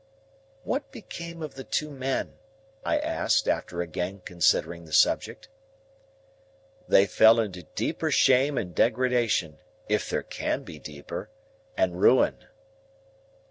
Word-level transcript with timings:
"What 0.63 0.91
became 0.91 1.43
of 1.43 1.53
the 1.53 1.63
two 1.63 1.91
men?" 1.91 2.33
I 2.83 2.97
asked, 2.97 3.47
after 3.47 3.83
again 3.83 4.23
considering 4.25 4.85
the 4.85 4.93
subject. 4.93 5.47
"They 6.87 7.05
fell 7.05 7.39
into 7.39 7.67
deeper 7.75 8.09
shame 8.09 8.57
and 8.57 8.73
degradation—if 8.73 10.09
there 10.09 10.23
can 10.23 10.63
be 10.63 10.79
deeper—and 10.79 12.01
ruin." 12.01 12.45